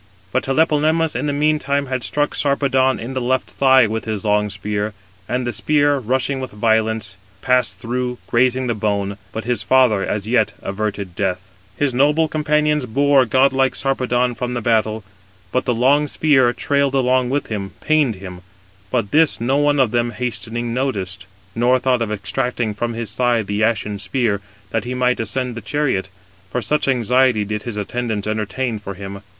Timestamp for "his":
4.05-4.23, 9.43-9.61, 11.77-11.93, 22.95-23.13, 27.61-27.77